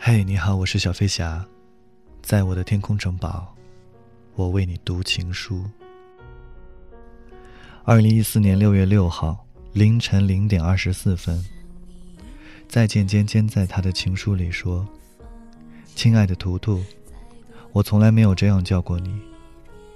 [0.00, 1.44] 嘿，你好，我是小飞侠，
[2.22, 3.52] 在我的天空城堡，
[4.36, 5.64] 我为你读情书。
[7.82, 11.44] 二零一四年六月六号凌晨零点二十四分，
[12.68, 14.86] 再见尖尖在他的情书里说
[15.96, 16.80] ：“亲爱的图图，
[17.72, 19.20] 我从来没有这样叫过你，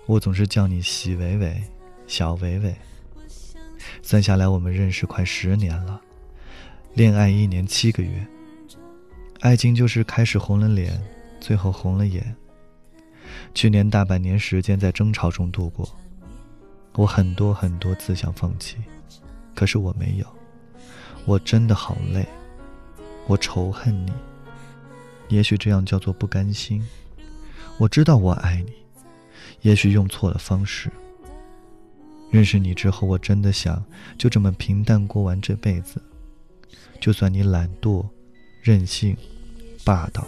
[0.07, 1.63] 我总是叫你喜伟伟、
[2.09, 2.75] 小伟伟。
[4.03, 6.03] 算下来，我们认识快十年了，
[6.93, 8.27] 恋爱一年七个月。”
[9.43, 11.03] 爱情就是开始红了脸，
[11.41, 12.33] 最后红了眼。
[13.55, 15.97] 去年大半年时间在争吵中度过，
[16.93, 18.77] 我很多很多次想放弃，
[19.53, 20.27] 可是我没有。
[21.25, 22.25] 我真的好累，
[23.27, 24.13] 我仇恨你。
[25.29, 26.81] 也许这样叫做不甘心。
[27.79, 28.73] 我知道我爱你，
[29.63, 30.89] 也许用错了方式。
[32.31, 33.85] 认识你之后，我真的想
[34.17, 36.01] 就这么平淡过完这辈子。
[37.01, 38.07] 就算你懒惰、
[38.63, 39.17] 任性。
[39.85, 40.25] 霸道，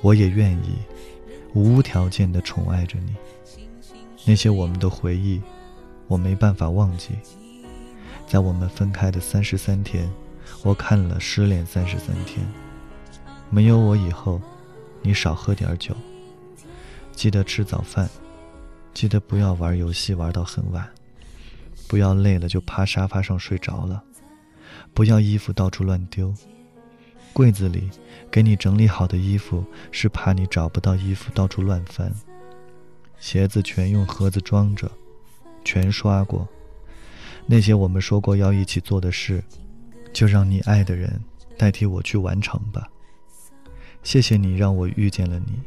[0.00, 0.78] 我也愿意
[1.54, 3.14] 无条件的宠爱着你。
[4.24, 5.42] 那些我们的回忆，
[6.06, 7.10] 我没办法忘记。
[8.26, 10.10] 在我们分开的三十三天，
[10.62, 12.44] 我看了《失恋三十三天》。
[13.50, 14.40] 没有我以后，
[15.02, 15.94] 你少喝点酒。
[17.12, 18.08] 记得吃早饭，
[18.94, 20.88] 记得不要玩游戏玩到很晚，
[21.86, 24.02] 不要累了就趴沙发上睡着了，
[24.94, 26.34] 不要衣服到处乱丢。
[27.34, 27.90] 柜子里
[28.30, 32.10] 给你整理好的衣服，是怕你找不到衣服到处乱翻。
[33.18, 34.90] 鞋子全用盒子装着，
[35.64, 36.48] 全刷过。
[37.46, 39.42] 那些我们说过要一起做的事，
[40.12, 41.20] 就让你爱的人
[41.58, 42.88] 代替我去完成吧。
[44.02, 45.60] 谢谢你让我遇见了你，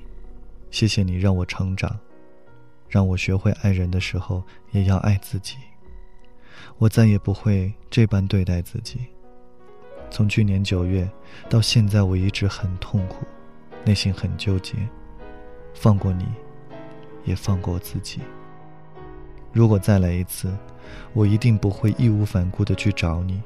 [0.72, 2.00] 谢谢你让我成长，
[2.88, 5.58] 让我学会爱人的时候也要爱自己。
[6.78, 9.00] 我再也不会这般对待自己。
[10.10, 11.10] 从去年九月
[11.50, 13.26] 到现在，我一直很痛苦，
[13.86, 14.76] 内心很纠结。
[15.74, 16.26] 放过你，
[17.24, 18.20] 也放过我自己。
[19.54, 20.52] 如果再来一次，
[21.14, 23.42] 我一定不会义无反顾的去找你。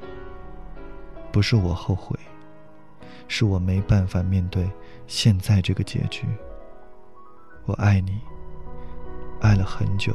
[1.30, 2.18] 不是我后悔，
[3.28, 4.70] 是我没办法面对
[5.06, 6.26] 现在这个结局。
[7.64, 8.20] 我爱你，
[9.40, 10.12] 爱了很久，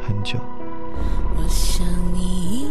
[0.00, 0.38] 很久。
[1.36, 2.66] 我想你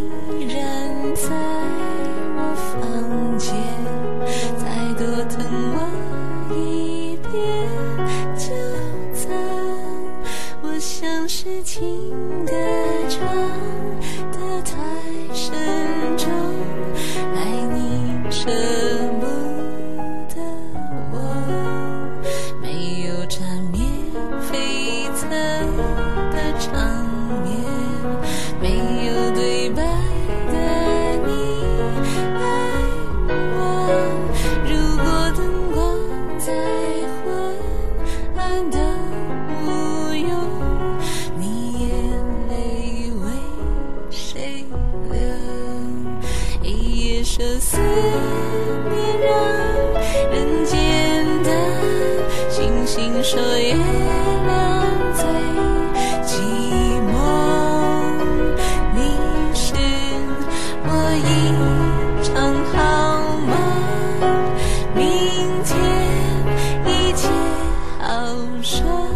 [26.58, 26.70] 场
[27.42, 27.50] 面
[28.60, 28.64] 没
[29.06, 29.82] 有对白
[30.50, 30.54] 的
[31.26, 31.30] 你，
[32.36, 32.40] 爱
[33.54, 33.58] 我。
[34.68, 35.04] 如果
[35.36, 35.40] 灯
[35.72, 35.76] 光
[36.38, 36.46] 再
[37.24, 37.26] 昏
[38.36, 38.40] 暗，
[38.70, 38.78] 都
[39.64, 39.66] 无
[40.14, 40.30] 用
[41.38, 41.42] 你
[41.80, 41.90] 眼
[42.48, 42.50] 泪
[43.22, 43.24] 为
[44.10, 44.64] 谁
[45.10, 45.16] 流，
[46.62, 46.66] 一
[47.06, 47.78] 夜生死。
[61.16, 63.50] 一场好梦，
[64.94, 65.04] 明
[65.64, 65.70] 天
[66.86, 67.28] 一切
[68.00, 68.06] 好
[68.62, 69.11] 说。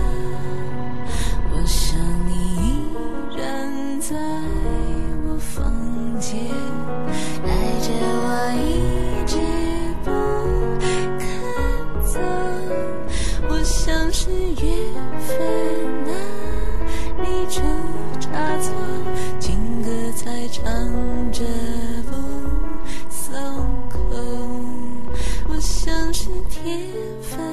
[26.49, 26.91] 天
[27.23, 27.46] 分。